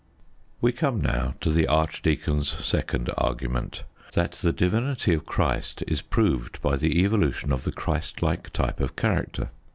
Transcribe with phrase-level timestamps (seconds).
[0.61, 6.59] We come now to the archdeacon's second argument: that the divinity of Christ is proved
[6.59, 9.51] by the evolution of the Christlike type of character.